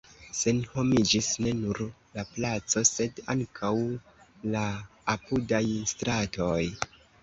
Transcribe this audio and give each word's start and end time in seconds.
Senhomiĝis 0.37 1.27
ne 1.47 1.51
nur 1.59 1.81
la 1.83 2.25
placo, 2.33 2.85
sed 2.93 3.23
ankaŭ 3.37 3.73
la 4.57 4.67
apudaj 5.19 5.65
stratoj. 5.97 6.63